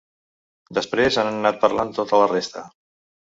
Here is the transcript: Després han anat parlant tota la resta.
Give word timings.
Després 0.77 1.19
han 1.23 1.29
anat 1.33 1.61
parlant 1.65 1.93
tota 1.99 2.21
la 2.23 2.31
resta. 2.35 2.65